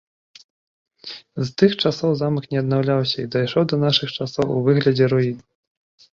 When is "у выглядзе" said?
4.57-5.05